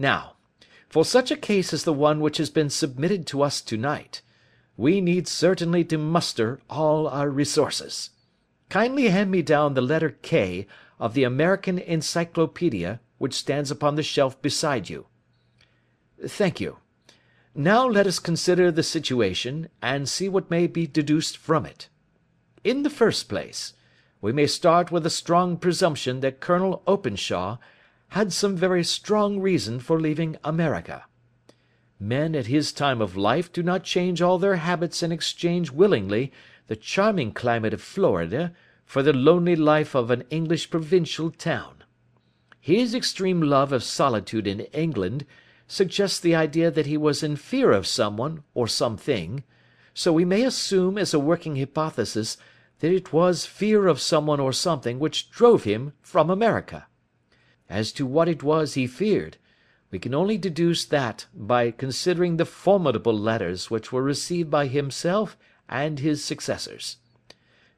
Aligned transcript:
Now, 0.00 0.36
for 0.88 1.04
such 1.04 1.30
a 1.30 1.36
case 1.36 1.74
as 1.74 1.84
the 1.84 1.92
one 1.92 2.20
which 2.20 2.38
has 2.38 2.48
been 2.48 2.70
submitted 2.70 3.26
to 3.26 3.42
us 3.42 3.60
to 3.60 3.76
night, 3.76 4.22
we 4.78 5.02
need 5.02 5.28
certainly 5.28 5.84
to 5.84 5.98
muster 5.98 6.58
all 6.70 7.06
our 7.06 7.28
resources. 7.28 8.08
Kindly 8.70 9.08
hand 9.08 9.30
me 9.30 9.42
down 9.42 9.74
the 9.74 9.82
letter 9.82 10.16
K 10.22 10.66
of 10.98 11.12
the 11.12 11.24
American 11.24 11.78
Encyclopaedia 11.78 12.98
which 13.18 13.34
stands 13.34 13.70
upon 13.70 13.96
the 13.96 14.02
shelf 14.02 14.40
beside 14.40 14.88
you. 14.88 15.04
Thank 16.26 16.62
you. 16.62 16.78
Now 17.54 17.86
let 17.86 18.06
us 18.06 18.18
consider 18.18 18.72
the 18.72 18.82
situation, 18.82 19.68
and 19.82 20.08
see 20.08 20.30
what 20.30 20.50
may 20.50 20.66
be 20.66 20.86
deduced 20.86 21.36
from 21.36 21.66
it. 21.66 21.90
In 22.64 22.84
the 22.84 22.88
first 22.88 23.28
place, 23.28 23.74
we 24.22 24.32
may 24.32 24.46
start 24.46 24.90
with 24.90 25.04
a 25.04 25.10
strong 25.10 25.58
presumption 25.58 26.20
that 26.20 26.40
Colonel 26.40 26.82
Openshaw 26.86 27.58
had 28.10 28.32
some 28.32 28.56
very 28.56 28.82
strong 28.82 29.38
reason 29.38 29.78
for 29.78 30.00
leaving 30.00 30.36
America. 30.42 31.04
Men 31.98 32.34
at 32.34 32.46
his 32.46 32.72
time 32.72 33.00
of 33.00 33.16
life 33.16 33.52
do 33.52 33.62
not 33.62 33.84
change 33.84 34.20
all 34.20 34.38
their 34.38 34.56
habits 34.56 35.02
and 35.02 35.12
exchange 35.12 35.70
willingly 35.70 36.32
the 36.66 36.74
charming 36.74 37.32
climate 37.32 37.72
of 37.72 37.80
Florida 37.80 38.52
for 38.84 39.02
the 39.02 39.12
lonely 39.12 39.54
life 39.54 39.94
of 39.94 40.10
an 40.10 40.24
English 40.30 40.70
provincial 40.70 41.30
town. 41.30 41.84
His 42.58 42.94
extreme 42.94 43.40
love 43.42 43.72
of 43.72 43.84
solitude 43.84 44.48
in 44.48 44.60
England 44.72 45.24
suggests 45.68 46.18
the 46.18 46.34
idea 46.34 46.70
that 46.72 46.86
he 46.86 46.96
was 46.96 47.22
in 47.22 47.36
fear 47.36 47.70
of 47.70 47.86
someone 47.86 48.42
or 48.54 48.66
something, 48.66 49.44
so 49.94 50.12
we 50.12 50.24
may 50.24 50.42
assume 50.42 50.98
as 50.98 51.14
a 51.14 51.20
working 51.20 51.56
hypothesis 51.56 52.36
that 52.80 52.92
it 52.92 53.12
was 53.12 53.46
fear 53.46 53.86
of 53.86 54.00
someone 54.00 54.40
or 54.40 54.52
something 54.52 54.98
which 54.98 55.30
drove 55.30 55.62
him 55.62 55.92
from 56.02 56.28
America. 56.28 56.86
As 57.70 57.92
to 57.92 58.04
what 58.04 58.28
it 58.28 58.42
was 58.42 58.74
he 58.74 58.88
feared, 58.88 59.36
we 59.92 60.00
can 60.00 60.12
only 60.12 60.36
deduce 60.36 60.84
that 60.86 61.26
by 61.32 61.70
considering 61.70 62.36
the 62.36 62.44
formidable 62.44 63.16
letters 63.16 63.70
which 63.70 63.92
were 63.92 64.02
received 64.02 64.50
by 64.50 64.66
himself 64.66 65.36
and 65.68 66.00
his 66.00 66.24
successors. 66.24 66.96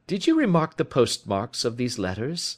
Did 0.07 0.27
you 0.27 0.35
remark 0.35 0.79
the 0.79 0.87
postmarks 0.87 1.67
of 1.67 1.77
these 1.77 1.99
letters? 1.99 2.57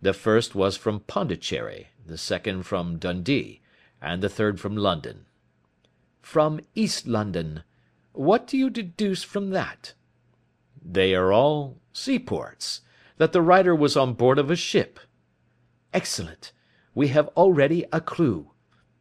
The 0.00 0.14
first 0.14 0.54
was 0.54 0.78
from 0.78 1.00
Pondicherry, 1.00 1.88
the 2.06 2.16
second 2.16 2.62
from 2.62 2.96
Dundee, 2.96 3.60
and 4.00 4.22
the 4.22 4.30
third 4.30 4.58
from 4.58 4.76
London. 4.76 5.26
From 6.22 6.60
East 6.74 7.06
London. 7.06 7.64
What 8.12 8.46
do 8.46 8.56
you 8.56 8.70
deduce 8.70 9.22
from 9.22 9.50
that? 9.50 9.92
They 10.82 11.14
are 11.14 11.32
all 11.32 11.76
seaports. 11.92 12.80
That 13.18 13.32
the 13.32 13.42
writer 13.42 13.74
was 13.74 13.94
on 13.94 14.14
board 14.14 14.38
of 14.38 14.50
a 14.50 14.56
ship. 14.56 14.98
Excellent. 15.92 16.52
We 16.94 17.08
have 17.08 17.28
already 17.28 17.84
a 17.92 18.00
clue. 18.00 18.50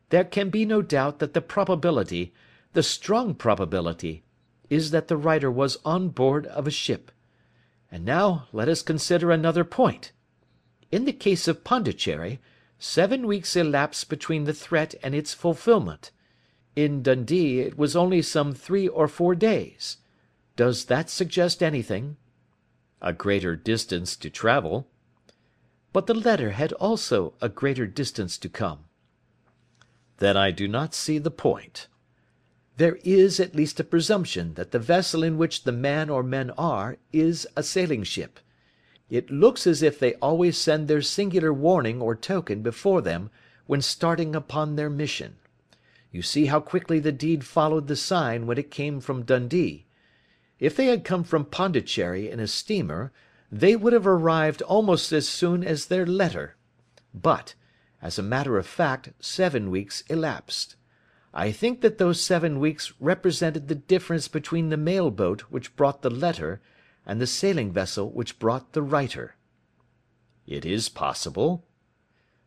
There 0.09 0.23
can 0.23 0.49
be 0.49 0.65
no 0.65 0.81
doubt 0.81 1.19
that 1.19 1.33
the 1.33 1.41
probability, 1.41 2.33
the 2.73 2.83
strong 2.83 3.35
probability, 3.35 4.23
is 4.69 4.91
that 4.91 5.07
the 5.07 5.17
writer 5.17 5.51
was 5.51 5.77
on 5.85 6.09
board 6.09 6.45
of 6.47 6.67
a 6.67 6.71
ship. 6.71 7.11
And 7.91 8.05
now 8.05 8.47
let 8.51 8.69
us 8.69 8.81
consider 8.81 9.31
another 9.31 9.63
point. 9.63 10.11
In 10.91 11.05
the 11.05 11.13
case 11.13 11.47
of 11.47 11.63
Pondicherry, 11.63 12.39
seven 12.77 13.27
weeks 13.27 13.55
elapsed 13.55 14.09
between 14.09 14.45
the 14.45 14.53
threat 14.53 14.95
and 15.03 15.13
its 15.13 15.33
fulfilment. 15.33 16.11
In 16.75 17.01
Dundee 17.01 17.61
it 17.61 17.77
was 17.77 17.95
only 17.95 18.21
some 18.21 18.53
three 18.53 18.87
or 18.87 19.07
four 19.07 19.35
days. 19.35 19.97
Does 20.55 20.85
that 20.85 21.09
suggest 21.09 21.63
anything? 21.63 22.17
A 23.01 23.13
greater 23.13 23.55
distance 23.55 24.15
to 24.17 24.29
travel. 24.29 24.88
But 25.91 26.07
the 26.07 26.13
letter 26.13 26.51
had 26.51 26.71
also 26.73 27.33
a 27.41 27.49
greater 27.49 27.87
distance 27.87 28.37
to 28.39 28.49
come. 28.49 28.85
Then 30.17 30.37
I 30.37 30.51
do 30.51 30.67
not 30.67 30.93
see 30.93 31.17
the 31.17 31.31
point. 31.31 31.87
There 32.77 32.99
is 33.03 33.39
at 33.39 33.55
least 33.55 33.79
a 33.79 33.83
presumption 33.83 34.53
that 34.53 34.71
the 34.71 34.79
vessel 34.79 35.23
in 35.23 35.37
which 35.37 35.63
the 35.63 35.71
man 35.71 36.09
or 36.09 36.23
men 36.23 36.51
are 36.51 36.97
is 37.11 37.47
a 37.55 37.63
sailing 37.63 38.03
ship. 38.03 38.39
It 39.09 39.31
looks 39.31 39.65
as 39.65 39.81
if 39.81 39.97
they 39.97 40.13
always 40.15 40.57
send 40.57 40.87
their 40.87 41.01
singular 41.01 41.51
warning 41.51 42.01
or 42.01 42.15
token 42.15 42.61
before 42.61 43.01
them 43.01 43.31
when 43.65 43.81
starting 43.81 44.35
upon 44.35 44.75
their 44.75 44.89
mission. 44.89 45.37
You 46.11 46.21
see 46.21 46.45
how 46.45 46.59
quickly 46.59 46.99
the 46.99 47.11
deed 47.11 47.43
followed 47.43 47.87
the 47.87 47.95
sign 47.95 48.45
when 48.45 48.57
it 48.57 48.71
came 48.71 48.99
from 48.99 49.23
Dundee. 49.23 49.85
If 50.59 50.75
they 50.75 50.87
had 50.87 51.03
come 51.03 51.23
from 51.23 51.45
Pondicherry 51.45 52.29
in 52.29 52.39
a 52.39 52.47
steamer, 52.47 53.11
they 53.51 53.75
would 53.75 53.93
have 53.93 54.07
arrived 54.07 54.61
almost 54.61 55.11
as 55.11 55.27
soon 55.27 55.63
as 55.63 55.85
their 55.85 56.05
letter. 56.05 56.55
But, 57.13 57.55
as 58.01 58.19
a 58.19 58.23
matter 58.23 58.57
of 58.57 58.67
fact, 58.67 59.09
seven 59.19 59.71
weeks 59.71 60.01
elapsed. 60.09 60.75
I 61.33 61.51
think 61.51 61.81
that 61.81 61.97
those 61.97 62.21
seven 62.21 62.59
weeks 62.59 62.93
represented 62.99 63.67
the 63.67 63.75
difference 63.75 64.27
between 64.27 64.69
the 64.69 64.77
mail 64.77 65.11
boat 65.11 65.41
which 65.49 65.75
brought 65.75 66.01
the 66.01 66.09
letter 66.09 66.61
and 67.05 67.19
the 67.19 67.27
sailing 67.27 67.71
vessel 67.71 68.09
which 68.11 68.39
brought 68.39 68.73
the 68.73 68.81
writer. 68.81 69.35
It 70.45 70.65
is 70.65 70.89
possible. 70.89 71.65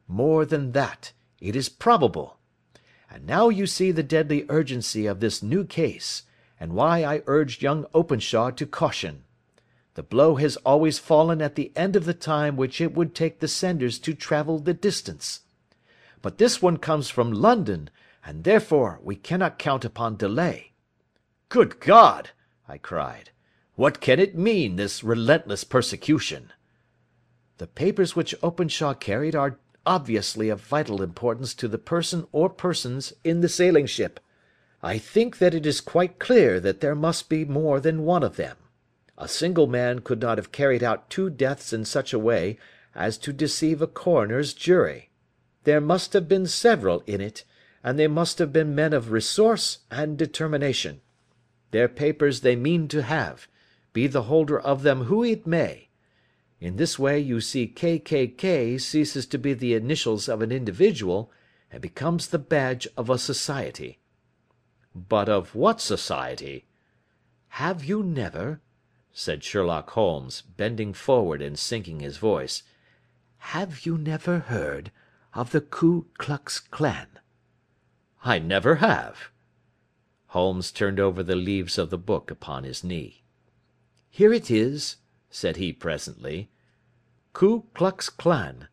More 0.09 0.45
than 0.45 0.73
that, 0.73 1.13
it 1.41 1.55
is 1.55 1.69
probable. 1.69 2.39
And 3.11 3.27
now 3.27 3.49
you 3.49 3.67
see 3.67 3.93
the 3.93 4.03
deadly 4.03 4.47
urgency 4.49 5.07
of 5.07 5.21
this 5.21 5.43
new 5.43 5.65
case, 5.65 6.23
and 6.59 6.73
why 6.73 7.05
I 7.05 7.23
urged 7.27 7.63
young 7.63 7.87
Openshaw 7.95 8.51
to 8.51 8.67
caution. 8.67 9.25
The 9.95 10.03
blow 10.03 10.37
has 10.37 10.57
always 10.59 10.99
fallen 10.99 11.43
at 11.43 11.55
the 11.55 11.71
end 11.77 11.97
of 11.97 12.07
the 12.07 12.15
time 12.15 12.57
which 12.57 12.81
it 12.81 12.95
would 12.95 13.15
take 13.15 13.41
the 13.41 13.49
senders 13.49 13.99
to 14.01 14.15
travel 14.15 14.59
the 14.59 14.73
distance. 14.73 15.41
But 16.23 16.39
this 16.39 16.63
one 16.63 16.79
comes 16.79 17.11
from 17.11 17.33
London, 17.33 17.91
and 18.25 18.45
therefore 18.45 19.01
we 19.03 19.17
cannot 19.17 19.59
count 19.59 19.85
upon 19.85 20.17
delay. 20.17 20.73
Good 21.49 21.79
God! 21.81 22.31
I 22.67 22.79
cried. 22.79 23.31
What 23.75 24.01
can 24.01 24.19
it 24.19 24.37
mean, 24.37 24.77
this 24.77 25.05
relentless 25.05 25.65
persecution? 25.65 26.53
The 27.59 27.67
papers 27.67 28.17
which 28.17 28.35
Openshaw 28.43 28.95
carried 28.95 29.35
are 29.35 29.59
obviously 29.85 30.49
of 30.49 30.61
vital 30.61 31.03
importance 31.03 31.53
to 31.55 31.69
the 31.69 31.79
person 31.79 32.27
or 32.33 32.49
persons 32.49 33.13
in 33.25 33.41
the 33.41 33.49
sailing 33.49 33.87
ship. 33.87 34.21
I 34.83 34.97
think 34.97 35.39
that 35.39 35.55
it 35.55 35.67
is 35.67 35.81
quite 35.81 36.19
clear 36.19 36.61
that 36.61 36.81
there 36.81 36.95
must 36.95 37.29
be 37.29 37.45
more 37.45 37.79
than 37.79 38.05
one 38.05 38.23
of 38.23 38.37
them. 38.37 38.57
A 39.23 39.29
single 39.29 39.69
man 39.69 40.01
could 40.01 40.21
not 40.21 40.37
have 40.37 40.51
carried 40.51 40.83
out 40.83 41.09
two 41.09 41.31
deaths 41.31 41.73
in 41.73 41.85
such 41.85 42.13
a 42.13 42.19
way 42.19 42.59
as 42.93 43.17
to 43.19 43.33
deceive 43.33 43.81
a 43.81 43.87
coroner's 43.87 44.53
jury. 44.53 45.11
There 45.63 45.81
must 45.81 46.13
have 46.13 46.27
been 46.27 46.49
several 46.49 47.05
in 47.07 47.21
it, 47.21 47.45
and 47.85 48.01
they 48.01 48.09
must 48.09 48.41
have 48.41 48.53
been 48.53 48.75
men 48.75 48.93
of 48.93 49.13
resource 49.13 49.79
and 49.93 50.19
determination. 50.19 51.03
Their 51.71 51.87
papers 51.87 52.41
they 52.41 52.57
mean 52.57 52.89
to 52.89 53.05
have, 53.05 53.47
be 53.93 54.09
the 54.09 54.25
holder 54.25 54.59
of 54.59 54.83
them 54.83 55.05
who 55.05 55.23
it 55.23 55.47
may. 55.47 55.91
In 56.61 56.75
this 56.75 56.99
way 56.99 57.21
you 57.21 57.41
see 57.41 57.69
KKK 57.69 58.81
ceases 58.81 59.25
to 59.27 59.39
be 59.39 59.55
the 59.55 59.75
initials 59.75 60.29
of 60.29 60.43
an 60.43 60.51
individual, 60.51 61.31
and 61.71 61.81
becomes 61.81 62.27
the 62.27 62.41
badge 62.41 62.89
of 62.97 63.09
a 63.09 63.19
society. 63.19 64.01
But 64.97 65.29
of 65.29 65.55
what 65.55 65.81
society? 65.81 66.67
Have 67.51 67.85
you 67.85 68.03
never, 68.03 68.61
said 69.13 69.45
Sherlock 69.45 69.91
Holmes, 69.91 70.43
bending 70.43 70.93
forward 70.93 71.43
and 71.43 71.59
sinking 71.59 72.01
his 72.01 72.17
voice, 72.17 72.63
have 73.39 73.85
you 73.85 73.99
never 73.99 74.39
heard 74.39 74.91
of 75.35 75.51
the 75.51 75.61
Ku 75.61 76.07
Klux 76.19 76.61
Klan? 76.61 77.09
I 78.25 78.39
never 78.39 78.77
have. 78.77 79.31
Holmes 80.29 80.73
turned 80.73 80.99
over 81.01 81.23
the 81.23 81.37
leaves 81.37 81.77
of 81.77 81.91
the 81.91 81.99
book 81.99 82.31
upon 82.31 82.65
his 82.65 82.83
knee. 82.83 83.23
"Here 84.09 84.33
it 84.33 84.51
is," 84.51 84.97
said 85.29 85.57
he 85.57 85.73
presently. 85.73 86.51
"Ku 87.33 87.67
Klux 87.75 88.09
Klan, 88.09 88.69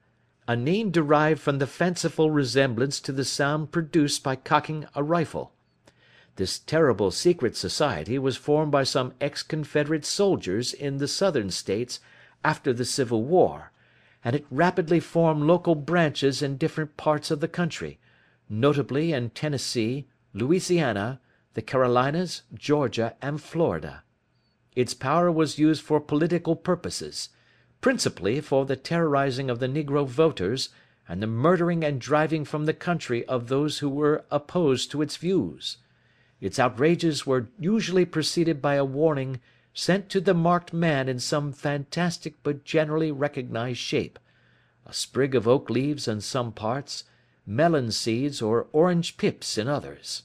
a 0.47 0.55
name 0.55 0.91
derived 0.91 1.41
from 1.41 1.59
the 1.59 1.67
fanciful 1.67 2.31
resemblance 2.31 2.99
to 3.01 3.11
the 3.11 3.25
sound 3.25 3.71
produced 3.71 4.23
by 4.23 4.35
cocking 4.35 4.87
a 4.95 5.03
rifle. 5.03 5.53
This 6.39 6.57
terrible 6.57 7.11
secret 7.11 7.57
society 7.57 8.17
was 8.17 8.37
formed 8.37 8.71
by 8.71 8.85
some 8.85 9.13
ex 9.19 9.43
Confederate 9.43 10.05
soldiers 10.05 10.71
in 10.71 10.97
the 10.97 11.07
Southern 11.09 11.49
States 11.49 11.99
after 12.45 12.71
the 12.71 12.85
Civil 12.85 13.25
War, 13.25 13.73
and 14.23 14.37
it 14.37 14.45
rapidly 14.49 15.01
formed 15.01 15.43
local 15.43 15.75
branches 15.75 16.41
in 16.41 16.55
different 16.55 16.95
parts 16.95 17.29
of 17.29 17.41
the 17.41 17.49
country, 17.49 17.99
notably 18.47 19.11
in 19.11 19.31
Tennessee, 19.31 20.07
Louisiana, 20.33 21.19
the 21.55 21.61
Carolinas, 21.61 22.43
Georgia, 22.53 23.17
and 23.21 23.41
Florida. 23.41 24.03
Its 24.77 24.93
power 24.93 25.29
was 25.29 25.59
used 25.59 25.81
for 25.81 25.99
political 25.99 26.55
purposes, 26.55 27.27
principally 27.81 28.39
for 28.39 28.65
the 28.65 28.77
terrorising 28.77 29.49
of 29.49 29.59
the 29.59 29.67
negro 29.67 30.07
voters 30.07 30.69
and 31.05 31.21
the 31.21 31.27
murdering 31.27 31.83
and 31.83 31.99
driving 31.99 32.45
from 32.45 32.63
the 32.63 32.73
country 32.73 33.25
of 33.25 33.49
those 33.49 33.79
who 33.79 33.89
were 33.89 34.23
opposed 34.31 34.89
to 34.89 35.01
its 35.01 35.17
views. 35.17 35.79
Its 36.41 36.59
outrages 36.59 37.25
were 37.25 37.49
usually 37.59 38.05
preceded 38.05 38.61
by 38.61 38.75
a 38.75 38.85
warning 38.85 39.39
sent 39.73 40.09
to 40.09 40.21
the 40.21 40.33
marked 40.33 40.73
man 40.73 41.07
in 41.07 41.19
some 41.19 41.51
fantastic 41.51 42.41
but 42.43 42.63
generally 42.63 43.11
recognised 43.11 43.79
shape 43.79 44.19
a 44.89 44.93
sprig 44.93 45.35
of 45.35 45.47
oak 45.47 45.69
leaves 45.69 46.07
in 46.07 46.19
some 46.19 46.51
parts, 46.51 47.03
melon 47.45 47.91
seeds 47.91 48.41
or 48.41 48.67
orange 48.71 49.17
pips 49.17 49.55
in 49.55 49.67
others. 49.67 50.23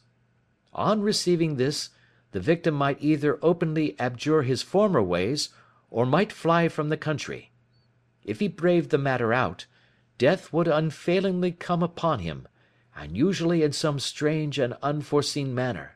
On 0.72 1.02
receiving 1.02 1.56
this, 1.56 1.90
the 2.32 2.40
victim 2.40 2.74
might 2.74 2.96
either 3.00 3.38
openly 3.42 3.94
abjure 3.98 4.42
his 4.42 4.62
former 4.62 5.02
ways, 5.02 5.50
or 5.90 6.06
might 6.06 6.32
fly 6.32 6.68
from 6.68 6.88
the 6.88 6.96
country. 6.96 7.52
If 8.24 8.40
he 8.40 8.48
braved 8.48 8.88
the 8.90 8.98
matter 8.98 9.34
out, 9.34 9.66
death 10.16 10.52
would 10.52 10.66
unfailingly 10.66 11.52
come 11.52 11.82
upon 11.82 12.20
him, 12.20 12.48
and 12.96 13.16
usually 13.16 13.62
in 13.62 13.72
some 13.72 14.00
strange 14.00 14.58
and 14.58 14.74
unforeseen 14.82 15.54
manner. 15.54 15.93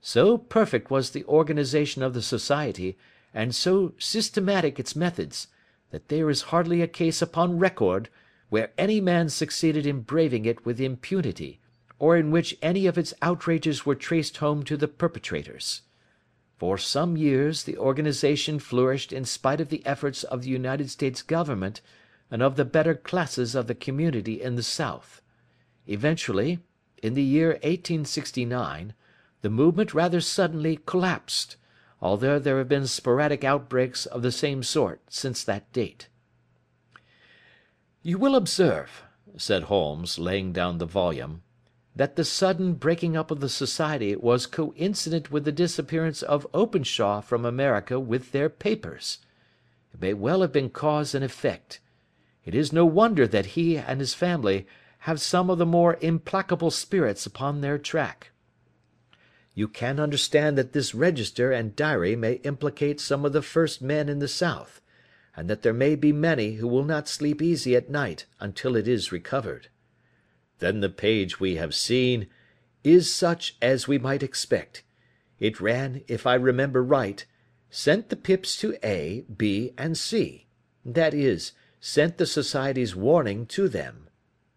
So 0.00 0.38
perfect 0.38 0.90
was 0.90 1.10
the 1.10 1.24
organisation 1.24 2.02
of 2.02 2.14
the 2.14 2.22
Society, 2.22 2.96
and 3.34 3.54
so 3.54 3.92
systematic 3.98 4.78
its 4.78 4.96
methods, 4.96 5.48
that 5.90 6.08
there 6.08 6.30
is 6.30 6.42
hardly 6.42 6.82
a 6.82 6.88
case 6.88 7.20
upon 7.20 7.58
record 7.58 8.08
where 8.48 8.72
any 8.78 9.00
man 9.00 9.28
succeeded 9.28 9.86
in 9.86 10.00
braving 10.00 10.44
it 10.44 10.64
with 10.64 10.80
impunity, 10.80 11.60
or 11.98 12.16
in 12.16 12.30
which 12.30 12.56
any 12.62 12.86
of 12.86 12.96
its 12.96 13.14
outrages 13.22 13.84
were 13.84 13.94
traced 13.94 14.38
home 14.38 14.62
to 14.64 14.76
the 14.76 14.88
perpetrators. 14.88 15.82
For 16.58 16.76
some 16.76 17.16
years 17.16 17.62
the 17.62 17.78
organisation 17.78 18.58
flourished 18.58 19.12
in 19.12 19.24
spite 19.24 19.60
of 19.60 19.68
the 19.68 19.84
efforts 19.86 20.24
of 20.24 20.42
the 20.42 20.50
United 20.50 20.90
States 20.90 21.22
Government 21.22 21.80
and 22.30 22.42
of 22.42 22.56
the 22.56 22.64
better 22.64 22.94
classes 22.94 23.54
of 23.54 23.66
the 23.66 23.74
community 23.74 24.42
in 24.42 24.56
the 24.56 24.62
South. 24.62 25.22
Eventually, 25.86 26.58
in 27.02 27.14
the 27.14 27.22
year 27.22 27.50
1869, 27.62 28.94
the 29.42 29.50
movement 29.50 29.94
rather 29.94 30.20
suddenly 30.20 30.78
collapsed, 30.86 31.56
although 32.00 32.38
there 32.38 32.58
have 32.58 32.68
been 32.68 32.86
sporadic 32.86 33.44
outbreaks 33.44 34.06
of 34.06 34.22
the 34.22 34.32
same 34.32 34.62
sort 34.62 35.00
since 35.08 35.44
that 35.44 35.72
date. 35.72 36.08
"You 38.02 38.18
will 38.18 38.34
observe," 38.34 39.02
said 39.36 39.64
Holmes, 39.64 40.18
laying 40.18 40.52
down 40.52 40.78
the 40.78 40.86
volume, 40.86 41.42
"that 41.94 42.16
the 42.16 42.24
sudden 42.24 42.74
breaking 42.74 43.16
up 43.16 43.30
of 43.30 43.40
the 43.40 43.48
Society 43.48 44.16
was 44.16 44.46
coincident 44.46 45.30
with 45.30 45.44
the 45.44 45.52
disappearance 45.52 46.22
of 46.22 46.46
Openshaw 46.54 47.20
from 47.20 47.44
America 47.44 48.00
with 48.00 48.32
their 48.32 48.48
papers. 48.48 49.18
It 49.92 50.00
may 50.00 50.14
well 50.14 50.40
have 50.40 50.52
been 50.52 50.70
cause 50.70 51.14
and 51.14 51.24
effect. 51.24 51.80
It 52.44 52.54
is 52.54 52.72
no 52.72 52.86
wonder 52.86 53.26
that 53.26 53.46
he 53.56 53.76
and 53.76 54.00
his 54.00 54.14
family 54.14 54.66
have 55.04 55.20
some 55.20 55.50
of 55.50 55.58
the 55.58 55.66
more 55.66 55.98
implacable 56.00 56.70
spirits 56.70 57.26
upon 57.26 57.60
their 57.60 57.76
track. 57.76 58.29
You 59.60 59.68
can 59.68 60.00
understand 60.00 60.56
that 60.56 60.72
this 60.72 60.94
register 60.94 61.52
and 61.52 61.76
diary 61.76 62.16
may 62.16 62.36
implicate 62.44 62.98
some 62.98 63.26
of 63.26 63.34
the 63.34 63.42
first 63.42 63.82
men 63.82 64.08
in 64.08 64.18
the 64.18 64.26
South 64.26 64.80
and 65.36 65.50
that 65.50 65.60
there 65.60 65.74
may 65.74 65.96
be 65.96 66.14
many 66.14 66.54
who 66.54 66.66
will 66.66 66.82
not 66.82 67.10
sleep 67.10 67.42
easy 67.42 67.76
at 67.76 67.90
night 67.90 68.24
until 68.40 68.74
it 68.74 68.88
is 68.88 69.12
recovered. 69.12 69.68
Then 70.60 70.80
the 70.80 70.88
page 70.88 71.40
we 71.40 71.56
have 71.56 71.74
seen 71.74 72.26
is 72.84 73.14
such 73.14 73.58
as 73.60 73.86
we 73.86 73.98
might 73.98 74.22
expect. 74.22 74.82
It 75.38 75.60
ran, 75.60 76.04
if 76.08 76.26
I 76.26 76.36
remember 76.36 76.82
right, 76.82 77.26
sent 77.68 78.08
the 78.08 78.16
pips 78.16 78.56
to 78.60 78.78
A, 78.82 79.26
B, 79.36 79.74
and 79.76 79.94
C; 79.94 80.46
that 80.86 81.12
is, 81.12 81.52
sent 81.80 82.16
the 82.16 82.24
Society's 82.24 82.96
warning 82.96 83.44
to 83.48 83.68
them. 83.68 84.08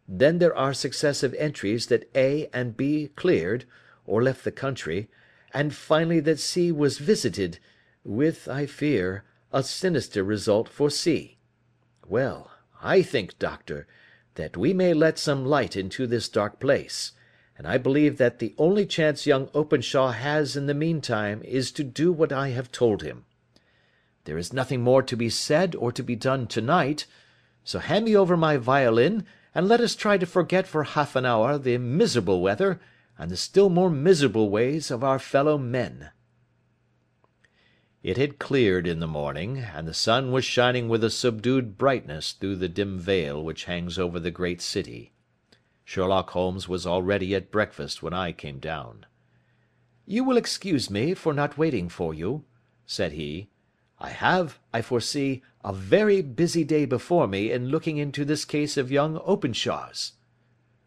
Then 0.07 0.37
there 0.37 0.55
are 0.55 0.73
successive 0.73 1.33
entries 1.33 1.87
that 1.87 2.09
A 2.15 2.47
and 2.53 2.77
B 2.77 3.09
cleared, 3.17 3.65
or 4.05 4.23
left 4.23 4.43
the 4.43 4.51
country, 4.51 5.09
and 5.53 5.73
finally 5.73 6.19
that 6.21 6.39
C 6.39 6.71
was 6.71 6.97
visited, 6.97 7.59
with, 8.03 8.47
I 8.47 8.65
fear 8.65 9.23
a 9.51 9.63
sinister 9.63 10.23
result 10.23 10.67
for 10.67 10.89
C. 10.89 11.37
Well, 12.07 12.51
I 12.81 13.01
think, 13.01 13.39
doctor, 13.39 13.87
that 14.35 14.57
we 14.57 14.73
may 14.73 14.93
let 14.93 15.19
some 15.19 15.45
light 15.45 15.75
into 15.75 16.07
this 16.07 16.27
dark 16.27 16.59
place, 16.59 17.11
and 17.57 17.67
I 17.67 17.77
believe 17.77 18.17
that 18.17 18.39
the 18.39 18.55
only 18.57 18.85
chance 18.85 19.27
young 19.27 19.47
Openshaw 19.53 20.11
has 20.11 20.55
in 20.55 20.65
the 20.65 20.73
meantime 20.73 21.41
is 21.43 21.71
to 21.73 21.83
do 21.83 22.11
what 22.11 22.33
I 22.33 22.49
have 22.49 22.71
told 22.71 23.03
him. 23.03 23.25
There 24.25 24.37
is 24.37 24.53
nothing 24.53 24.81
more 24.81 25.03
to 25.03 25.15
be 25.15 25.29
said 25.29 25.75
or 25.75 25.91
to 25.91 26.03
be 26.03 26.15
done 26.15 26.47
to 26.47 26.61
night, 26.61 27.05
so 27.63 27.79
hand 27.79 28.05
me 28.05 28.17
over 28.17 28.35
my 28.35 28.57
violin, 28.57 29.25
and 29.53 29.67
let 29.67 29.81
us 29.81 29.95
try 29.95 30.17
to 30.17 30.25
forget 30.25 30.65
for 30.65 30.83
half 30.83 31.15
an 31.15 31.25
hour 31.25 31.57
the 31.57 31.77
miserable 31.77 32.41
weather 32.41 32.81
and 33.17 33.29
the 33.29 33.37
still 33.37 33.69
more 33.69 33.89
miserable 33.89 34.49
ways 34.49 34.89
of 34.89 35.03
our 35.03 35.19
fellow 35.19 35.57
men. 35.57 36.09
It 38.01 38.17
had 38.17 38.37
cleared 38.37 38.85
in 38.85 38.99
the 38.99 39.07
morning, 39.07 39.59
and 39.59 39.87
the 39.87 39.93
sun 39.93 40.31
was 40.31 40.43
shining 40.43 40.89
with 40.89 41.03
a 41.03 41.09
subdued 41.09 41.77
brightness 41.77 42.33
through 42.33 42.57
the 42.57 42.67
dim 42.67 42.99
veil 42.99 43.41
which 43.41 43.63
hangs 43.63 43.97
over 43.97 44.19
the 44.19 44.31
great 44.31 44.61
city. 44.61 45.13
Sherlock 45.85 46.31
Holmes 46.31 46.67
was 46.67 46.85
already 46.85 47.33
at 47.33 47.51
breakfast 47.51 48.03
when 48.03 48.13
I 48.13 48.33
came 48.33 48.59
down. 48.59 49.05
"You 50.05 50.25
will 50.25 50.35
excuse 50.35 50.89
me 50.89 51.13
for 51.13 51.33
not 51.33 51.57
waiting 51.57 51.87
for 51.87 52.13
you," 52.13 52.43
said 52.85 53.13
he. 53.13 53.47
"I 53.99 54.09
have, 54.09 54.59
I 54.73 54.81
foresee, 54.81 55.41
a 55.63 55.71
very 55.71 56.21
busy 56.21 56.65
day 56.65 56.83
before 56.85 57.27
me 57.27 57.51
in 57.51 57.69
looking 57.69 57.97
into 57.97 58.25
this 58.25 58.43
case 58.43 58.75
of 58.75 58.91
young 58.91 59.17
Openshaw's." 59.19 60.13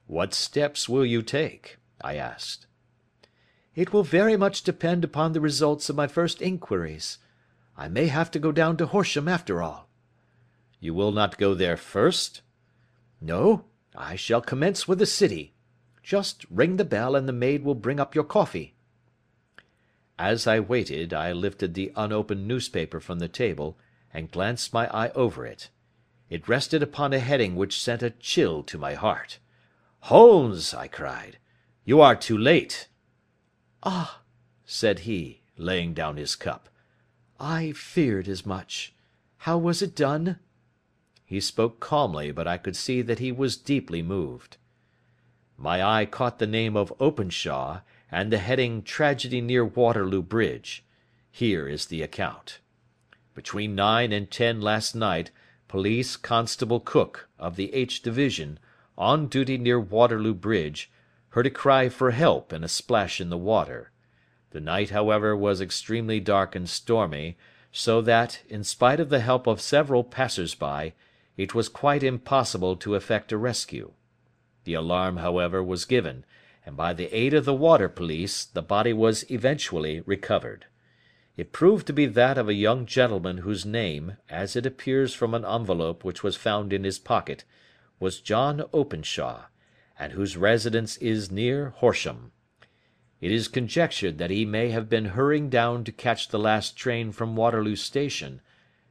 "What 0.07 0.35
steps 0.35 0.87
will 0.87 1.07
you 1.07 1.23
take?" 1.23 1.79
I 2.03 2.17
asked. 2.17 2.67
It 3.75 3.93
will 3.93 4.03
very 4.03 4.37
much 4.37 4.63
depend 4.63 5.03
upon 5.03 5.33
the 5.33 5.41
results 5.41 5.89
of 5.89 5.97
my 5.97 6.07
first 6.07 6.43
inquiries. 6.43 7.19
I 7.77 7.89
may 7.89 8.09
have 8.09 8.31
to 8.33 8.39
go 8.39 8.53
down 8.53 8.77
to 8.77 8.87
Horsham 8.87 9.29
after 9.29 9.63
all." 9.63 9.89
"You 10.79 10.93
will 10.95 11.13
not 11.13 11.39
go 11.39 11.55
there 11.55 11.77
first?" 11.77 12.43
"No. 13.21 13.65
I 13.95 14.15
shall 14.15 14.43
commence 14.43 14.87
with 14.87 14.99
the 14.99 15.07
City. 15.07 15.55
Just 16.03 16.45
ring 16.51 16.77
the 16.77 16.85
bell 16.85 17.17
and 17.17 17.27
the 17.27 17.33
maid 17.33 17.65
will 17.65 17.75
bring 17.75 17.99
up 17.99 18.15
your 18.15 18.25
coffee." 18.25 18.75
As 20.19 20.47
I 20.47 20.61
waited 20.61 21.15
I 21.15 21.33
lifted 21.33 21.75
the 21.75 21.93
unopened 21.97 22.47
newspaper 22.47 23.01
from 23.01 23.21
the 23.21 23.29
table 23.29 23.79
and 24.13 24.31
glanced 24.31 24.73
my 24.73 24.87
eye 24.89 25.11
over 25.15 25.47
it. 25.47 25.71
It 26.29 26.49
rested 26.49 26.83
upon 26.83 27.13
a 27.13 27.19
heading 27.19 27.57
which 27.57 27.81
sent 27.81 28.03
a 28.03 28.11
chill 28.11 28.63
to 28.65 28.79
my 28.79 28.95
heart. 28.95 29.39
"Holmes!" 30.01 30.75
I 30.75 30.89
cried, 30.89 31.39
"you 31.89 32.01
are 32.01 32.17
too 32.17 32.37
late. 32.37 32.89
"Ah!" 33.85 34.21
said 34.65 34.99
he, 35.07 35.43
laying 35.57 35.95
down 35.95 36.17
his 36.17 36.35
cup. 36.35 36.69
"I 37.39 37.71
feared 37.71 38.27
as 38.27 38.45
much. 38.45 38.93
How 39.47 39.57
was 39.57 39.81
it 39.83 39.95
done?" 39.95 40.41
He 41.25 41.39
spoke 41.39 41.79
calmly, 41.79 42.33
but 42.33 42.49
I 42.49 42.59
could 42.59 42.75
see 42.75 43.03
that 43.03 43.21
he 43.21 43.31
was 43.31 43.57
deeply 43.57 44.03
moved. 44.03 44.57
My 45.57 45.81
eye 45.81 46.07
caught 46.07 46.41
the 46.41 46.47
name 46.49 46.77
of 46.77 46.93
Openshaw, 46.99 47.83
and 48.11 48.33
the 48.33 48.39
heading 48.39 48.83
"Tragedy 48.83 49.41
near 49.41 49.65
Waterloo 49.65 50.23
Bridge." 50.23 50.83
Here 51.31 51.69
is 51.69 51.87
the 51.87 52.03
account. 52.03 52.59
Between 53.33 53.77
nine 53.77 54.11
and 54.11 54.29
ten 54.29 54.61
last 54.61 54.97
night 54.97 55.31
Police 55.69 56.17
Constable 56.17 56.81
Cook, 56.81 57.29
of 57.39 57.55
the 57.55 57.73
H 57.73 58.03
Division, 58.03 58.59
on 58.99 59.29
duty 59.29 59.57
near 59.57 59.79
Waterloo 59.79 60.35
Bridge 60.35 60.91
heard 61.37 61.47
a 61.47 61.51
cry 61.51 61.87
for 61.87 62.13
help 62.13 62.51
and 62.51 62.65
a 62.65 62.69
splash 62.69 63.21
in 63.21 63.29
the 63.29 63.37
water. 63.37 63.91
The 64.53 64.61
night, 64.61 64.89
however, 64.89 65.37
was 65.37 65.61
extremely 65.61 66.19
dark 66.19 66.57
and 66.57 66.67
stormy, 66.67 67.37
so 67.71 68.01
that, 68.01 68.41
in 68.49 68.65
spite 68.65 69.01
of 69.01 69.11
the 69.11 69.21
help 69.21 69.47
of 69.47 69.61
several 69.61 70.03
passers 70.03 70.55
by, 70.55 70.95
it 71.37 71.55
was 71.55 71.69
quite 71.69 72.03
impossible 72.03 72.75
to 72.77 72.95
effect 72.95 73.33
a 73.33 73.37
rescue. 73.37 73.93
The 74.65 74.73
alarm, 74.73 75.19
however, 75.19 75.63
was 75.63 75.85
given, 75.85 76.25
and 76.65 76.75
by 76.75 76.95
the 76.95 77.15
aid 77.15 77.35
of 77.35 77.45
the 77.45 77.53
water 77.53 77.91
police 77.91 78.47
the 78.47 78.63
body 78.63 78.95
was 78.95 79.31
eventually 79.31 80.01
recovered. 80.07 80.65
It 81.37 81.53
proved 81.53 81.87
to 81.89 81.93
be 81.93 82.07
that 82.07 82.39
of 82.39 82.49
a 82.49 82.55
young 82.55 82.87
gentleman 82.87 83.39
whose 83.45 83.67
name, 83.67 84.17
as 84.31 84.57
it 84.57 84.65
appears 84.65 85.13
from 85.13 85.35
an 85.35 85.45
envelope 85.45 86.03
which 86.03 86.23
was 86.23 86.35
found 86.35 86.73
in 86.73 86.85
his 86.85 86.99
pocket, 86.99 87.45
was 88.01 88.23
John 88.23 88.65
Openshaw 88.73 89.49
and 89.99 90.13
whose 90.13 90.37
residence 90.37 90.97
is 90.99 91.31
near 91.31 91.71
Horsham. 91.77 92.33
It 93.21 93.33
is 93.33 93.49
conjectured 93.49 94.19
that 94.19 94.31
he 94.31 94.45
may 94.45 94.71
have 94.71 94.89
been 94.89 95.07
hurrying 95.07 95.49
down 95.49 95.85
to 95.85 95.93
catch 95.93 96.29
the 96.29 96.39
last 96.39 96.77
train 96.77 97.13
from 97.13 97.35
Waterloo 97.35 97.77
Station, 97.77 98.43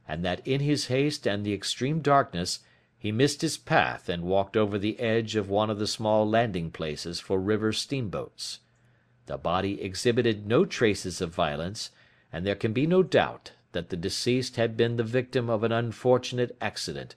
and 0.08 0.24
that 0.24 0.46
in 0.46 0.60
his 0.60 0.86
haste 0.86 1.26
and 1.26 1.44
the 1.44 1.54
extreme 1.54 2.00
darkness 2.00 2.60
he 2.98 3.12
missed 3.12 3.42
his 3.42 3.56
path 3.56 4.08
and 4.08 4.24
walked 4.24 4.56
over 4.56 4.78
the 4.78 4.98
edge 4.98 5.36
of 5.36 5.48
one 5.48 5.70
of 5.70 5.78
the 5.78 5.86
small 5.86 6.28
landing 6.28 6.70
places 6.70 7.20
for 7.20 7.38
river 7.38 7.72
steamboats. 7.72 8.60
The 9.26 9.38
body 9.38 9.80
exhibited 9.80 10.46
no 10.46 10.64
traces 10.64 11.20
of 11.20 11.34
violence, 11.34 11.90
and 12.32 12.44
there 12.44 12.56
can 12.56 12.72
be 12.72 12.86
no 12.86 13.02
doubt 13.02 13.52
that 13.72 13.90
the 13.90 13.96
deceased 13.96 14.56
had 14.56 14.76
been 14.76 14.96
the 14.96 15.04
victim 15.04 15.48
of 15.48 15.62
an 15.62 15.72
unfortunate 15.72 16.56
accident 16.60 17.14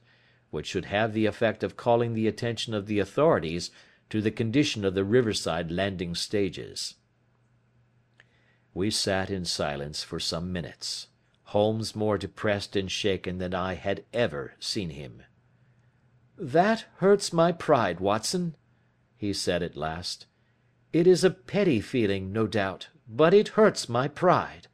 which 0.52 0.68
should 0.68 0.86
have 0.86 1.14
the 1.14 1.26
effect 1.26 1.64
of 1.64 1.78
calling 1.78 2.14
the 2.14 2.28
attention 2.28 2.74
of 2.74 2.88
the 2.88 3.00
authorities 3.00 3.72
to 4.10 4.22
the 4.22 4.32
condition 4.32 4.84
of 4.84 4.96
the 4.96 5.04
riverside 5.04 5.72
landing 5.72 6.16
stages. 6.16 6.96
We 8.74 8.90
sat 8.90 9.30
in 9.30 9.46
silence 9.46 10.04
for 10.04 10.20
some 10.20 10.52
minutes, 10.52 11.08
Holmes 11.46 11.96
more 11.96 12.18
depressed 12.18 12.76
and 12.76 12.92
shaken 12.92 13.40
than 13.40 13.54
I 13.54 13.74
had 13.74 14.06
ever 14.14 14.54
seen 14.60 14.92
him. 14.92 15.24
"That 16.38 16.86
hurts 16.98 17.34
my 17.34 17.52
pride, 17.52 18.00
Watson," 18.00 18.56
he 19.18 19.34
said 19.34 19.64
at 19.64 19.76
last. 19.76 20.28
"It 20.94 21.08
is 21.08 21.24
a 21.24 21.32
petty 21.32 21.82
feeling, 21.82 22.32
no 22.32 22.48
doubt, 22.48 22.90
but 23.08 23.34
it 23.34 23.50
hurts 23.50 23.90
my 23.90 24.08
pride. 24.08 24.68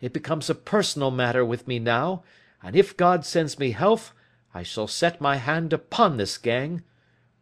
It 0.00 0.12
becomes 0.12 0.50
a 0.50 0.54
personal 0.54 1.10
matter 1.10 1.44
with 1.44 1.66
me 1.66 1.78
now, 1.78 2.22
and 2.62 2.76
if 2.76 2.96
God 2.96 3.24
sends 3.24 3.58
me 3.58 3.70
health, 3.70 4.12
I 4.54 4.62
shall 4.62 4.86
set 4.88 5.20
my 5.20 5.36
hand 5.36 5.74
upon 5.74 6.16
this 6.16 6.38
gang. 6.38 6.82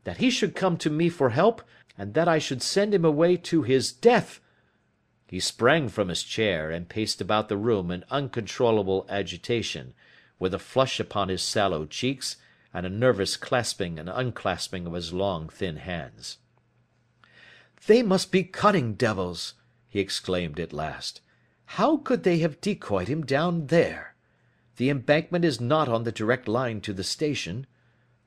That 0.02 0.16
he 0.16 0.28
should 0.28 0.56
come 0.56 0.76
to 0.78 0.90
me 0.90 1.08
for 1.08 1.30
help, 1.30 1.62
and 1.96 2.14
that 2.14 2.26
I 2.26 2.38
should 2.38 2.62
send 2.62 2.92
him 2.92 3.04
away 3.04 3.36
to 3.36 3.62
his 3.62 3.92
death!" 3.92 4.40
He 5.28 5.38
sprang 5.38 5.88
from 5.88 6.08
his 6.08 6.24
chair, 6.24 6.70
and 6.70 6.88
paced 6.88 7.20
about 7.20 7.48
the 7.48 7.56
room 7.56 7.92
in 7.92 8.04
uncontrollable 8.10 9.06
agitation, 9.08 9.94
with 10.40 10.52
a 10.52 10.58
flush 10.58 10.98
upon 10.98 11.28
his 11.28 11.42
sallow 11.42 11.86
cheeks, 11.86 12.38
and 12.74 12.84
a 12.84 12.90
nervous 12.90 13.36
clasping 13.36 14.00
and 14.00 14.08
unclasping 14.08 14.84
of 14.84 14.92
his 14.92 15.12
long 15.12 15.48
thin 15.48 15.76
hands. 15.76 16.38
"They 17.86 18.02
must 18.02 18.32
be 18.32 18.42
cunning 18.42 18.94
devils!" 18.94 19.54
he 19.88 20.00
exclaimed 20.00 20.58
at 20.58 20.72
last. 20.72 21.20
"How 21.66 21.98
could 21.98 22.24
they 22.24 22.38
have 22.38 22.60
decoyed 22.60 23.06
him 23.06 23.24
down 23.24 23.68
there? 23.68 24.15
The 24.76 24.90
embankment 24.90 25.44
is 25.44 25.60
not 25.60 25.88
on 25.88 26.04
the 26.04 26.12
direct 26.12 26.48
line 26.48 26.80
to 26.82 26.92
the 26.92 27.04
station. 27.04 27.66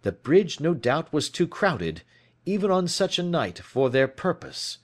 The 0.02 0.12
bridge 0.12 0.60
no 0.60 0.74
doubt 0.74 1.14
was 1.14 1.30
too 1.30 1.48
crowded, 1.48 2.02
even 2.46 2.72
on 2.72 2.88
such 2.88 3.20
a 3.20 3.24
night, 3.24 3.60
for 3.60 3.90
their 3.90 4.08
purpose. 4.08 4.80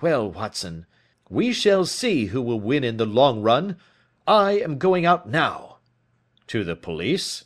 Well, 0.00 0.30
Watson, 0.30 0.86
we 1.30 1.52
shall 1.52 1.86
see 1.86 2.26
who 2.26 2.42
will 2.42 2.60
win 2.60 2.84
in 2.84 2.98
the 2.98 3.06
long 3.06 3.40
run. 3.40 3.76
I 4.26 4.52
am 4.52 4.78
going 4.78 5.06
out 5.06 5.28
now." 5.28 5.78
"To 6.48 6.64
the 6.64 6.76
police?" 6.76 7.44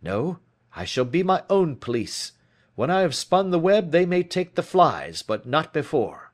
"No, 0.00 0.38
I 0.74 0.84
shall 0.84 1.04
be 1.04 1.22
my 1.22 1.42
own 1.50 1.76
police. 1.76 2.32
When 2.74 2.90
I 2.90 3.00
have 3.00 3.14
spun 3.14 3.50
the 3.50 3.58
web 3.58 3.90
they 3.90 4.06
may 4.06 4.22
take 4.22 4.54
the 4.54 4.62
flies, 4.62 5.22
but 5.22 5.44
not 5.44 5.74
before." 5.74 6.32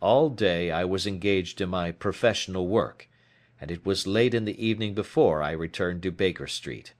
All 0.00 0.28
day 0.28 0.70
I 0.70 0.84
was 0.84 1.06
engaged 1.06 1.60
in 1.60 1.70
my 1.70 1.92
professional 1.92 2.68
work, 2.68 3.07
and 3.60 3.70
it 3.70 3.84
was 3.84 4.06
late 4.06 4.34
in 4.34 4.44
the 4.44 4.64
evening 4.64 4.94
before 4.94 5.42
I 5.42 5.50
returned 5.50 6.02
to 6.02 6.10
Baker 6.10 6.46
Street. 6.46 6.94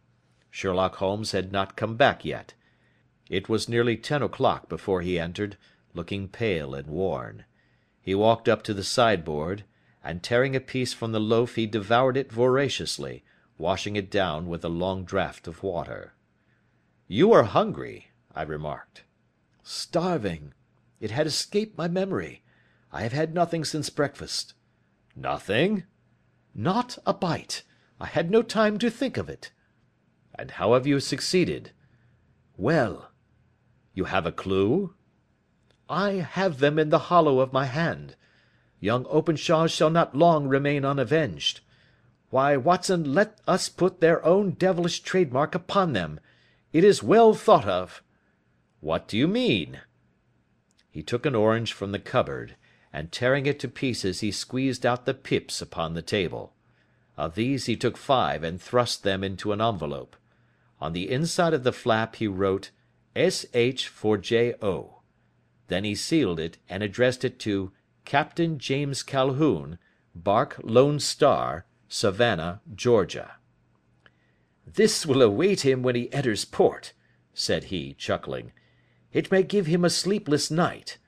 Sherlock 0.51 0.97
Holmes 0.97 1.33
had 1.33 1.53
not 1.53 1.77
come 1.77 1.97
back 1.97 2.25
yet. 2.25 2.55
It 3.29 3.49
was 3.49 3.69
nearly 3.69 3.97
ten 3.97 4.23
o'clock 4.23 4.69
before 4.69 5.03
he 5.03 5.19
entered, 5.19 5.57
looking 5.95 6.29
pale 6.29 6.75
and 6.75 6.89
worn. 6.89 7.45
He 8.01 8.15
walked 8.15 8.49
up 8.49 8.63
to 8.65 8.75
the 8.75 8.83
sideboard, 8.83 9.65
and 10.03 10.23
tearing 10.23 10.57
a 10.57 10.61
piece 10.61 10.93
from 10.93 11.13
the 11.13 11.21
loaf 11.21 11.57
he 11.57 11.67
devoured 11.67 12.17
it 12.17 12.33
voraciously, 12.33 13.23
washing 13.59 13.97
it 13.97 14.11
down 14.11 14.49
with 14.49 14.65
a 14.65 14.69
long 14.69 15.05
draught 15.05 15.47
of 15.47 15.63
water. 15.63 16.15
"You 17.07 17.33
are 17.33 17.45
hungry," 17.45 18.11
I 18.35 18.43
remarked. 18.43 19.05
"Starving. 19.63 20.55
It 21.01 21.11
had 21.11 21.27
escaped 21.27 21.77
my 21.77 21.89
memory. 21.89 22.43
I 22.91 23.03
have 23.03 23.13
had 23.13 23.35
nothing 23.35 23.65
since 23.65 23.91
breakfast." 23.91 24.55
"Nothing?" 25.15 25.85
"Not 26.61 26.99
a 27.07 27.15
bite. 27.15 27.63
I 28.01 28.07
had 28.07 28.33
no 28.33 28.43
time 28.43 28.81
to 28.81 28.91
think 28.91 29.17
of 29.17 29.29
it." 29.29 29.53
"And 30.37 30.51
how 30.51 30.75
have 30.75 30.89
you 30.89 30.99
succeeded?" 30.99 31.71
"Well." 32.57 33.13
"You 33.95 34.07
have 34.07 34.27
a 34.27 34.33
clue?" 34.33 34.93
I 35.89 36.15
have 36.15 36.59
them 36.59 36.77
in 36.77 36.89
the 36.89 36.99
hollow 37.15 37.39
of 37.39 37.53
my 37.53 37.67
hand. 37.67 38.17
Young 38.81 39.07
Openshaw 39.07 39.69
shall 39.69 39.89
not 39.89 40.17
long 40.17 40.49
remain 40.49 40.85
unavenged. 40.85 41.61
Why, 42.31 42.57
Watson, 42.57 43.15
let 43.15 43.39
us 43.47 43.69
put 43.69 44.01
their 44.01 44.25
own 44.25 44.55
devilish 44.55 44.99
trademark 44.99 45.55
upon 45.55 45.93
them. 45.93 46.19
It 46.73 46.83
is 46.83 47.05
well 47.05 47.35
thought 47.35 47.69
of." 47.69 48.03
"What 48.81 49.07
do 49.07 49.17
you 49.17 49.29
mean?" 49.29 49.83
He 50.91 51.05
took 51.05 51.25
an 51.25 51.37
orange 51.37 51.73
from 51.73 51.93
the 51.93 52.01
cupboard, 52.01 52.57
and 52.93 53.13
tearing 53.13 53.47
it 53.47 53.59
to 53.61 53.69
pieces 53.69 54.21
he 54.21 54.31
squeezed 54.31 54.87
out 54.87 55.05
the 55.05 55.15
pips 55.15 55.61
upon 55.61 55.95
the 55.95 56.03
table. 56.03 56.55
Of 57.17 57.35
these 57.35 57.67
he 57.67 57.77
took 57.77 57.97
five 57.97 58.43
and 58.43 58.61
thrust 58.61 59.03
them 59.03 59.25
into 59.25 59.53
an 59.53 59.61
envelope. 59.61 60.17
On 60.81 60.93
the 60.93 61.11
inside 61.11 61.53
of 61.53 61.65
the 61.65 61.73
flap 61.73 62.17
he 62.17 62.29
wrote 62.29 62.71
"S.H. 63.17 63.89
for 63.89 64.17
J.O." 64.17 65.01
Then 65.67 65.85
he 65.85 65.95
sealed 65.95 66.41
it, 66.41 66.59
and 66.69 66.83
addressed 66.83 67.25
it 67.25 67.39
to 67.41 67.73
Captain 68.05 68.59
James 68.59 69.03
Calhoun, 69.03 69.79
bark 70.15 70.59
Lone 70.63 71.01
Star, 71.01 71.67
Savannah, 71.89 72.63
Georgia. 72.75 73.37
"This 74.67 75.05
will 75.05 75.21
await 75.21 75.61
him 75.63 75.83
when 75.83 75.95
he 75.95 76.13
enters 76.13 76.45
port," 76.45 76.93
said 77.35 77.65
he, 77.65 77.95
chuckling. 77.95 78.53
"It 79.13 79.31
may 79.31 79.43
give 79.43 79.67
him 79.67 79.85
a 79.85 79.91
sleepless 79.91 80.51
night. 80.51 80.99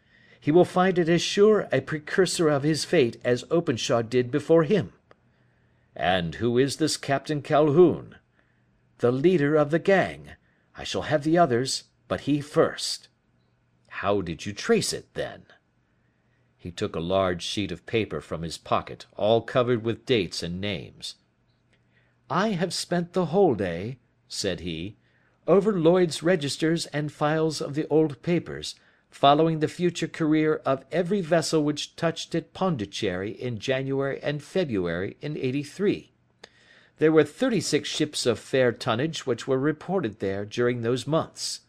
He 0.43 0.51
will 0.51 0.65
find 0.65 0.99
it 0.99 1.07
as 1.11 1.21
sure 1.21 1.69
a 1.71 1.83
precursor 1.83 2.49
of 2.49 2.63
his 2.63 2.87
fate 2.87 3.21
as 3.23 3.45
Openshaw 3.51 4.01
did 4.01 4.31
before 4.31 4.65
him." 4.65 4.95
"And 5.95 6.37
who 6.37 6.57
is 6.57 6.77
this 6.77 6.97
Captain 6.97 7.43
Calhoun?" 7.43 8.17
"The 9.01 9.13
leader 9.13 9.55
of 9.55 9.71
the 9.71 9.79
gang. 9.79 10.31
I 10.79 10.85
shall 10.85 11.03
have 11.03 11.25
the 11.25 11.37
others, 11.37 11.85
but 12.09 12.23
he 12.23 12.41
first. 12.41 13.09
How 13.89 14.23
did 14.23 14.47
you 14.47 14.55
trace 14.55 14.95
it, 14.95 15.13
then?" 15.13 15.45
He 16.57 16.71
took 16.71 16.97
a 16.97 17.01
large 17.01 17.43
sheet 17.43 17.71
of 17.71 17.85
paper 17.85 18.23
from 18.23 18.41
his 18.41 18.57
pocket, 18.57 19.05
all 19.19 19.43
covered 19.43 19.85
with 19.85 20.07
dates 20.07 20.43
and 20.43 20.59
names. 20.59 21.17
"I 22.31 22.53
have 22.53 22.73
spent 22.73 23.13
the 23.13 23.27
whole 23.27 23.55
day," 23.55 23.99
said 24.27 24.61
he, 24.61 24.97
"over 25.47 25.79
Lloyd's 25.79 26.23
registers 26.23 26.87
and 26.87 27.13
files 27.13 27.61
of 27.61 27.75
the 27.75 27.87
old 27.89 28.23
papers, 28.23 28.75
following 29.11 29.59
the 29.59 29.69
future 29.69 30.09
career 30.09 30.63
of 30.65 30.85
every 30.91 31.21
vessel 31.21 31.63
which 31.63 31.97
touched 31.97 32.35
at 32.35 32.55
Pondicherry 32.55 33.33
in 33.33 33.59
January 33.59 34.21
and 34.23 34.43
February 34.43 35.17
in 35.21 35.37
'83. 35.37 36.13
There 36.99 37.13
were 37.13 37.25
thirty 37.25 37.61
six 37.61 37.89
ships 37.89 38.25
of 38.27 38.39
fair 38.39 38.73
tonnage 38.73 39.27
which 39.27 39.49
were 39.49 39.59
reported 39.59 40.21
there 40.21 40.45
during 40.45 40.83
those 40.83 41.07
months. 41.07 41.61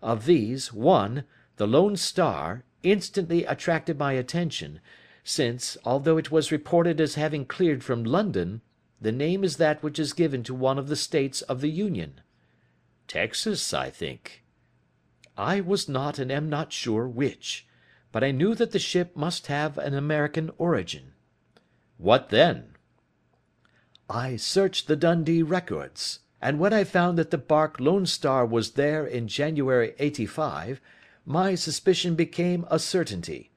Of 0.00 0.26
these, 0.26 0.72
one 0.72 1.24
the 1.56 1.66
Lone 1.66 1.96
Star, 1.96 2.64
instantly 2.82 3.44
attracted 3.44 3.98
my 3.98 4.12
attention, 4.12 4.80
since, 5.24 5.76
although 5.84 6.18
it 6.18 6.30
was 6.30 6.52
reported 6.52 7.00
as 7.00 7.14
having 7.14 7.46
cleared 7.46 7.82
from 7.82 8.04
London, 8.04 8.60
the 9.00 9.12
name 9.12 9.42
is 9.42 9.56
that 9.56 9.82
which 9.82 9.98
is 9.98 10.12
given 10.12 10.42
to 10.44 10.54
one 10.54 10.78
of 10.78 10.88
the 10.88 10.96
States 10.96 11.42
of 11.42 11.60
the 11.60 11.70
Union. 11.70 12.20
Texas, 13.08 13.72
I 13.74 13.90
think. 13.90 14.44
I 15.36 15.60
was 15.60 15.88
not 15.88 16.18
and 16.18 16.32
am 16.32 16.48
not 16.48 16.72
sure 16.72 17.06
which, 17.06 17.66
but 18.10 18.24
I 18.24 18.30
knew 18.30 18.54
that 18.54 18.72
the 18.72 18.78
ship 18.78 19.16
must 19.16 19.48
have 19.48 19.76
an 19.76 19.94
American 19.94 20.50
origin. 20.58 21.12
What 21.98 22.30
then? 22.30 22.74
I 24.08 24.36
searched 24.36 24.86
the 24.86 24.96
Dundee 24.96 25.42
records, 25.42 26.20
and 26.40 26.58
when 26.58 26.72
I 26.72 26.84
found 26.84 27.18
that 27.18 27.30
the 27.30 27.38
bark 27.38 27.80
Lone 27.80 28.06
Star 28.06 28.46
was 28.46 28.72
there 28.72 29.06
in 29.06 29.28
January 29.28 29.94
'85 29.98 30.80
my 31.28 31.56
suspicion 31.56 32.14
became 32.14 32.64
a 32.70 32.78
certainty. 32.78 33.50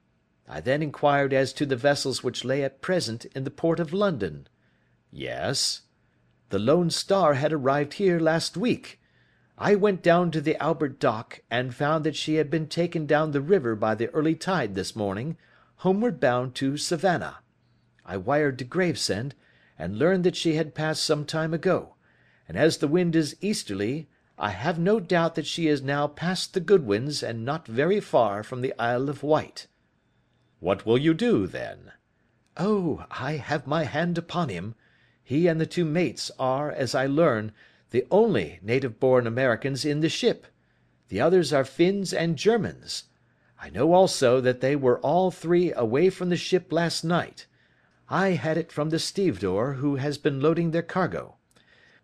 I 0.47 0.59
then 0.59 0.81
inquired 0.81 1.31
as 1.31 1.53
to 1.53 1.67
the 1.67 1.75
vessels 1.75 2.23
which 2.23 2.43
lay 2.43 2.63
at 2.63 2.81
present 2.81 3.25
in 3.35 3.43
the 3.43 3.51
port 3.51 3.79
of 3.79 3.93
London. 3.93 4.47
Yes. 5.11 5.81
The 6.49 6.57
Lone 6.57 6.89
Star 6.89 7.35
had 7.35 7.53
arrived 7.53 7.93
here 7.93 8.19
last 8.19 8.57
week. 8.57 8.99
I 9.61 9.75
went 9.75 10.01
down 10.01 10.31
to 10.31 10.39
the 10.39 10.55
Albert 10.63 11.01
Dock, 11.01 11.41
and 11.51 11.75
found 11.75 12.05
that 12.05 12.15
she 12.15 12.35
had 12.35 12.49
been 12.49 12.67
taken 12.67 13.05
down 13.05 13.31
the 13.31 13.41
river 13.41 13.75
by 13.75 13.93
the 13.93 14.07
early 14.11 14.33
tide 14.33 14.73
this 14.73 14.95
morning, 14.95 15.35
homeward 15.79 16.17
bound 16.21 16.55
to 16.55 16.77
Savannah. 16.77 17.39
I 18.05 18.15
wired 18.15 18.57
to 18.59 18.63
Gravesend, 18.63 19.35
and 19.77 19.99
learned 19.99 20.23
that 20.23 20.37
she 20.37 20.55
had 20.55 20.73
passed 20.75 21.03
some 21.03 21.25
time 21.25 21.53
ago, 21.53 21.95
and 22.47 22.55
as 22.55 22.77
the 22.77 22.87
wind 22.87 23.17
is 23.17 23.35
easterly 23.41 24.07
I 24.37 24.51
have 24.51 24.79
no 24.79 25.01
doubt 25.01 25.35
that 25.35 25.45
she 25.45 25.67
is 25.67 25.81
now 25.81 26.07
past 26.07 26.53
the 26.53 26.61
Goodwins 26.61 27.21
and 27.21 27.43
not 27.43 27.67
very 27.67 27.99
far 27.99 28.43
from 28.43 28.61
the 28.61 28.73
Isle 28.79 29.09
of 29.09 29.23
Wight." 29.23 29.67
"What 30.61 30.85
will 30.85 30.97
you 30.97 31.13
do, 31.13 31.47
then?" 31.47 31.91
"Oh, 32.55 33.05
I 33.11 33.33
have 33.33 33.67
my 33.67 33.83
hand 33.83 34.17
upon 34.17 34.47
him. 34.47 34.75
He 35.21 35.47
and 35.47 35.59
the 35.59 35.65
two 35.65 35.83
mates 35.83 36.31
are, 36.39 36.71
as 36.71 36.95
I 36.95 37.07
learn, 37.07 37.51
the 37.91 38.05
only 38.11 38.59
native 38.61 38.99
born 38.99 39.25
Americans 39.25 39.83
in 39.83 39.99
the 40.01 40.09
ship. 40.09 40.45
The 41.09 41.19
others 41.19 41.51
are 41.51 41.65
Finns 41.65 42.13
and 42.13 42.37
Germans. 42.37 43.05
I 43.61 43.69
know 43.69 43.93
also 43.93 44.39
that 44.41 44.61
they 44.61 44.75
were 44.75 44.99
all 44.99 45.31
three 45.31 45.73
away 45.73 46.09
from 46.09 46.29
the 46.29 46.37
ship 46.37 46.71
last 46.71 47.03
night. 47.03 47.45
I 48.09 48.29
had 48.29 48.57
it 48.57 48.71
from 48.71 48.89
the 48.89 48.99
stevedore 48.99 49.73
who 49.73 49.95
has 49.95 50.17
been 50.17 50.39
loading 50.39 50.71
their 50.71 50.81
cargo. 50.81 51.35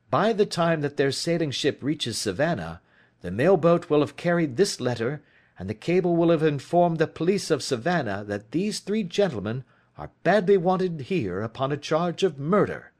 By 0.10 0.34
the 0.34 0.46
time 0.46 0.82
that 0.82 0.98
their 0.98 1.12
sailing 1.12 1.52
ship 1.52 1.80
reaches 1.82 2.18
Savannah, 2.18 2.82
the 3.22 3.32
mail 3.32 3.58
boat 3.58 3.90
will 3.90 4.02
have 4.02 4.18
carried 4.18 4.58
this 4.58 4.80
letter, 4.80 5.22
and 5.58 5.70
the 5.70 5.74
cable 5.74 6.16
will 6.16 6.30
have 6.30 6.44
informed 6.44 6.98
the 6.98 7.08
police 7.08 7.50
of 7.50 7.64
Savannah 7.64 8.24
that 8.28 8.52
these 8.52 8.80
three 8.80 9.04
gentlemen 9.04 9.64
are 9.98 10.12
badly 10.24 10.58
wanted 10.58 11.02
here 11.02 11.42
upon 11.42 11.72
a 11.72 11.78
charge 11.78 12.24
of 12.24 12.38
murder." 12.38 12.92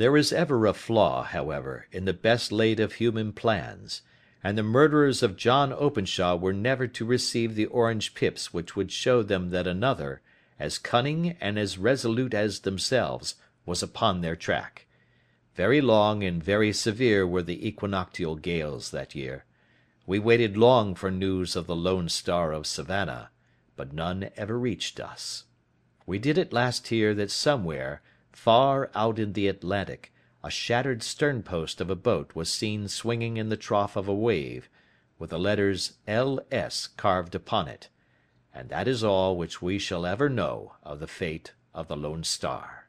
There 0.00 0.16
is 0.16 0.32
ever 0.32 0.64
a 0.64 0.72
flaw, 0.72 1.24
however, 1.24 1.86
in 1.92 2.06
the 2.06 2.14
best 2.14 2.50
laid 2.50 2.80
of 2.80 2.94
human 2.94 3.34
plans, 3.34 4.00
and 4.42 4.56
the 4.56 4.62
murderers 4.62 5.22
of 5.22 5.36
John 5.36 5.74
Openshaw 5.74 6.36
were 6.36 6.54
never 6.54 6.86
to 6.86 7.04
receive 7.04 7.54
the 7.54 7.66
orange 7.66 8.14
pips 8.14 8.50
which 8.50 8.74
would 8.74 8.90
show 8.90 9.22
them 9.22 9.50
that 9.50 9.66
another, 9.66 10.22
as 10.58 10.78
cunning 10.78 11.36
and 11.38 11.58
as 11.58 11.76
resolute 11.76 12.32
as 12.32 12.60
themselves, 12.60 13.34
was 13.66 13.82
upon 13.82 14.22
their 14.22 14.36
track. 14.36 14.86
Very 15.54 15.82
long 15.82 16.24
and 16.24 16.42
very 16.42 16.72
severe 16.72 17.26
were 17.26 17.42
the 17.42 17.68
equinoctial 17.68 18.36
gales 18.36 18.92
that 18.92 19.14
year. 19.14 19.44
We 20.06 20.18
waited 20.18 20.56
long 20.56 20.94
for 20.94 21.10
news 21.10 21.54
of 21.54 21.66
the 21.66 21.76
Lone 21.76 22.08
Star 22.08 22.52
of 22.52 22.66
Savannah, 22.66 23.32
but 23.76 23.92
none 23.92 24.30
ever 24.34 24.58
reached 24.58 24.98
us. 24.98 25.44
We 26.06 26.18
did 26.18 26.38
at 26.38 26.54
last 26.54 26.88
hear 26.88 27.12
that 27.16 27.30
somewhere, 27.30 28.00
far 28.32 28.90
out 28.94 29.18
in 29.18 29.32
the 29.32 29.48
Atlantic, 29.48 30.12
a 30.42 30.50
shattered 30.50 31.02
sternpost 31.02 31.80
of 31.80 31.90
a 31.90 31.96
boat 31.96 32.34
was 32.34 32.52
seen 32.52 32.88
swinging 32.88 33.36
in 33.36 33.48
the 33.48 33.56
trough 33.56 33.96
of 33.96 34.08
a 34.08 34.14
wave, 34.14 34.68
with 35.18 35.30
the 35.30 35.38
letters 35.38 35.98
L.S. 36.06 36.86
carved 36.86 37.34
upon 37.34 37.68
it; 37.68 37.88
and 38.54 38.68
that 38.70 38.88
is 38.88 39.04
all 39.04 39.36
which 39.36 39.60
we 39.60 39.78
shall 39.78 40.06
ever 40.06 40.28
know 40.28 40.76
of 40.82 41.00
the 41.00 41.06
fate 41.06 41.52
of 41.74 41.88
the 41.88 41.96
Lone 41.96 42.24
Star. 42.24 42.79